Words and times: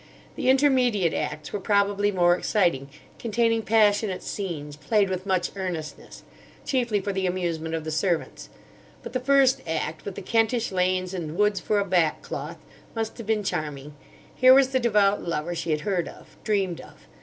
The 0.33 0.49
intermediate 0.49 1.13
acts 1.13 1.53
were 1.53 1.59
probably 1.59 2.11
more 2.11 2.35
exciting, 2.35 2.89
containing 3.19 3.61
'passionate 3.61 4.23
scenes' 4.23 4.75
played 4.75 5.11
with 5.11 5.27
much 5.27 5.51
earnestness; 5.55 6.23
chiefly 6.65 6.99
for 6.99 7.13
the 7.13 7.27
amusement 7.27 7.75
of 7.75 7.83
the 7.83 7.91
servants. 7.91 8.49
But 9.03 9.13
the 9.13 9.19
first 9.19 9.61
act, 9.67 10.03
with 10.03 10.15
the 10.15 10.23
Kentish 10.23 10.71
lanes 10.71 11.13
and 11.13 11.37
woods 11.37 11.59
for 11.59 11.77
a 11.77 11.85
back 11.85 12.23
cloth, 12.23 12.57
must 12.95 13.19
have 13.19 13.27
been 13.27 13.43
charming. 13.43 13.93
Here 14.33 14.55
was 14.55 14.69
the 14.69 14.79
devout 14.79 15.21
lover 15.21 15.53
she 15.53 15.69
had 15.69 15.81
heard 15.81 16.07
of, 16.07 16.35
dreamed 16.43 16.81
of. 16.81 17.05